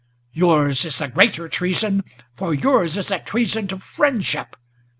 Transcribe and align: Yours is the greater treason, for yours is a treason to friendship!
Yours 0.33 0.83
is 0.83 0.97
the 0.97 1.07
greater 1.07 1.47
treason, 1.47 2.03
for 2.35 2.55
yours 2.55 2.97
is 2.97 3.11
a 3.11 3.19
treason 3.19 3.67
to 3.67 3.77
friendship! 3.77 4.55